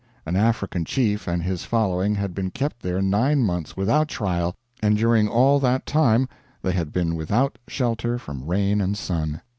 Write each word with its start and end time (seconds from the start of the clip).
An 0.25 0.35
African 0.35 0.83
chief 0.83 1.27
and 1.27 1.43
his 1.43 1.63
following 1.63 2.15
had 2.15 2.33
been 2.33 2.49
kept 2.49 2.79
there 2.81 3.03
nine 3.03 3.43
months 3.43 3.77
without 3.77 4.07
trial, 4.07 4.55
and 4.81 4.97
during 4.97 5.27
all 5.27 5.59
that 5.59 5.85
time 5.85 6.27
they 6.63 6.71
had 6.71 6.91
been 6.91 7.13
without 7.13 7.59
shelter 7.67 8.17
from 8.17 8.47
rain 8.47 8.81
and 8.81 8.97
sun. 8.97 9.41